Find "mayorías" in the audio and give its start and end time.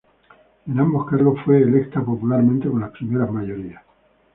3.31-3.83